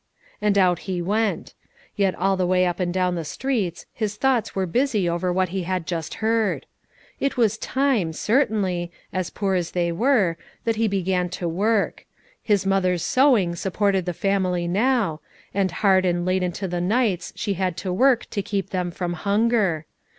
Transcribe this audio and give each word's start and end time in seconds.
And 0.41 0.57
out 0.57 0.79
he 0.89 0.99
went; 0.99 1.53
yet 1.95 2.15
all 2.15 2.35
the 2.35 2.47
way 2.47 2.65
up 2.65 2.79
and 2.79 2.91
down 2.91 3.13
the 3.13 3.23
streets 3.23 3.85
his 3.93 4.15
thoughts 4.15 4.55
were 4.55 4.65
busy 4.65 5.07
over 5.07 5.31
what 5.31 5.49
he 5.49 5.61
had 5.61 5.85
just 5.85 6.15
heard. 6.25 6.65
It 7.19 7.37
was 7.37 7.55
time, 7.59 8.11
certainly, 8.11 8.91
as 9.13 9.29
poor 9.29 9.53
as 9.53 9.69
they 9.73 9.91
were, 9.91 10.37
that 10.63 10.75
he 10.77 10.87
began 10.87 11.29
to 11.37 11.47
work; 11.47 12.07
his 12.41 12.65
mother's 12.65 13.03
sewing 13.03 13.55
supported 13.55 14.07
the 14.07 14.11
family 14.13 14.67
now, 14.67 15.21
and 15.53 15.69
hard 15.69 16.03
and 16.03 16.25
late 16.25 16.41
into 16.41 16.67
the 16.67 16.81
nights 16.81 17.31
she 17.35 17.53
had 17.53 17.77
to 17.77 17.93
work 17.93 18.27
to 18.31 18.41
keep 18.41 18.71
them 18.71 18.89
from 18.89 19.13
hunger. 19.13 19.85